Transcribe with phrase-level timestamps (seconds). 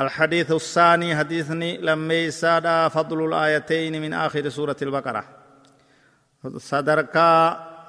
[0.00, 5.24] الحديث الثاني حديثني لما سادا فضل الآيتين من آخر سورة البقرة.
[6.56, 7.30] صدركا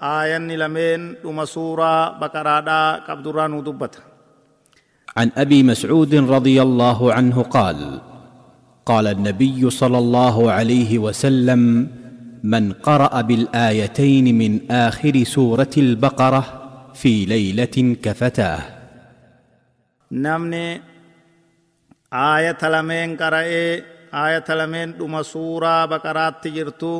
[0.02, 4.00] آياني لمن أم سورة بقرة دا قبدران دبت
[5.18, 8.02] عن أبي مسعود رضي الله عنه قال
[8.86, 11.90] قال النبي صلى الله عليه وسلم
[12.44, 16.44] من قرأ بالآيتين من آخر سورة البقرة
[16.94, 18.60] في ليلة كفتاه.
[20.12, 20.95] نمني
[22.12, 26.92] aayata lameen qara'ee aayata lameen dhuma suuraa baqaraatti jirtu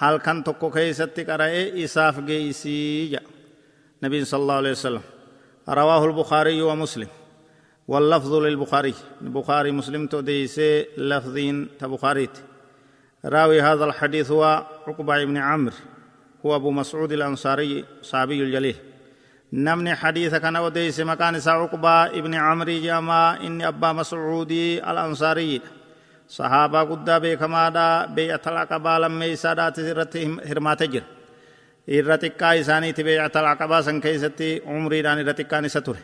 [0.00, 3.28] halkan tokko keeysatti qara'ee isaaf geeysii jedha
[4.02, 5.06] nabiin sal allahu alehi wasalam
[5.70, 7.06] رواه البخاري ومسلم
[7.88, 12.30] واللفظ للبخاري البخاري مسلم توديسي لفظين تبخاريت
[13.24, 15.74] راوي هذا الحديث هو عقبة بن عمرو
[16.46, 18.76] هو أبو مسعود الأنصاري صحابي الجليل
[19.52, 25.68] kana odeyse maqaan isaa cuqbaa ibni camrii jedhama inni abbaa mascuudii alansaaariyiidha
[26.26, 31.06] sahaabaa guddaa beekamaadha beeyatal aqabaa lammeeysaadhaatis irratti hirmaate jira
[31.88, 36.02] irra xiqqaa isaaniiti beeyatal aqabaa san keeysatti umriidhaan irra xiqqaan isa ture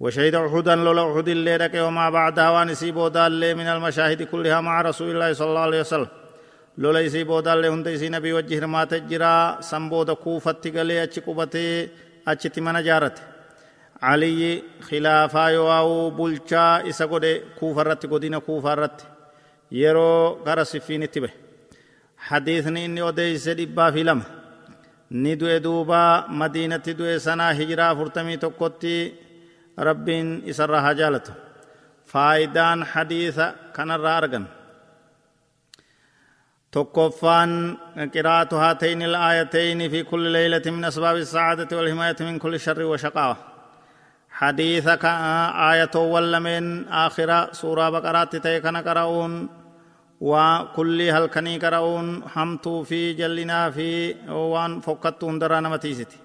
[0.00, 4.82] وشهد أحدا لولا أحد اللي لك وما بعدها وان سي بودا من المشاهد كلها مع
[4.82, 6.08] رسول الله صلى الله عليه وسلم
[6.78, 11.88] لولا سي بودا اللي هند سي نبي وجه ما تجرا سنبودا كوفة تغلي أچ قبته
[12.30, 13.22] achitti mana jaarate
[14.10, 14.50] aliyyi
[14.86, 19.04] khilaafaa yoo bulchaa isa godhe kuufa irratti godina kuufa irratti
[19.80, 21.34] yeroo gara siffiinitti bahe
[22.28, 24.24] hadiisni inni odeeyse dhibbaa fi lama
[25.22, 28.94] ni du'e duubaa madiinatti du'e sanaa hijiraa afurtamii tokkotti
[29.88, 31.32] rabbiin isarraa haa jaalatu
[32.12, 33.44] faayidaan hadiisa
[33.76, 34.44] kanarraa argan
[36.72, 37.76] تكفان
[38.14, 43.36] قراءة هاتين الآيتين في كل ليلة من أسباب السعادة والحماية من كل شر وشقاوة.
[44.30, 45.04] حديثك
[45.72, 49.48] آية ولمن آخرة سورة بقرات تيكن قرؤون
[50.20, 56.16] وكل هلكني قرؤون حمتو في جلنا في وان فقدت هندرا نمتيستي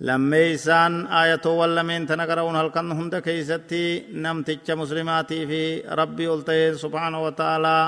[0.00, 5.60] lammeeysaan aayatoowwan lameen tana qara'uun halkan hunda keeysatti namticha muslimaatii fi
[6.00, 7.84] rabbii ol ta'een subhaanahu wa ta'aalaa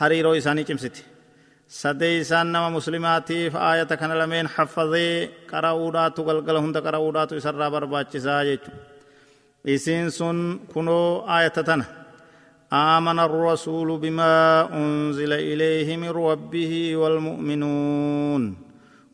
[0.00, 1.02] hariiroo isaanii cimsiti
[1.80, 8.70] sadeeysaan nama muslimaatiif aayata kana lameen haffazee qara'uudhaatu galgala hunda qara'uudhaatu isarraa barbaachisaa jechu
[9.64, 10.38] isiin sun
[10.72, 11.84] kunoo aayata tana
[12.72, 14.34] آمن الرسول بما
[14.72, 18.56] أنزل إليه من ربه والمؤمنون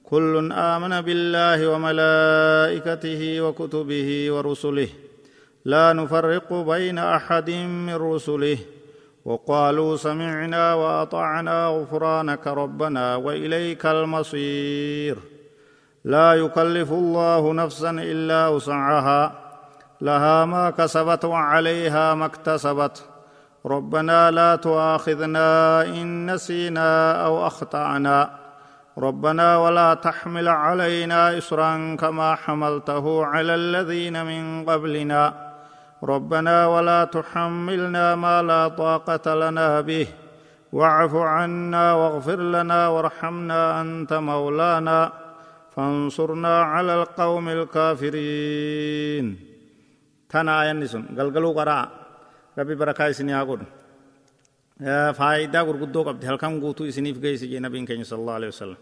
[0.05, 4.89] كل آمن بالله وملائكته وكتبه ورسله
[5.65, 7.51] لا نفرق بين أحد
[7.87, 8.59] من رسله
[9.27, 15.19] وقالوا سمعنا وأطعنا غفرانك ربنا وإليك المصير.
[16.05, 19.33] لا يكلف الله نفسا إلا وسعها.
[20.01, 23.05] لها ما كسبت وعليها ما اكتسبت.
[23.67, 28.31] ربنا لا تؤاخذنا إن نسينا أو أخطأنا.
[28.99, 35.46] ربنا ولا تحمل علينا اسرا كما حملته على الذين من قبلنا.
[36.03, 40.07] ربنا ولا تحملنا ما لا طاقة لنا به.
[40.73, 45.13] واعف عنا واغفر لنا وارحمنا أنت مولانا.
[45.77, 49.27] فانصرنا على القوم الكافرين.
[50.29, 51.05] تنا ينسون.
[51.19, 51.89] قلقلوا قراء
[52.59, 53.61] ربي بركة سنيا قد
[55.15, 58.77] فائدة قرقدو قبل هل كم قوتو إسنيف قيس جي نبي صلى الله عليه وسلم.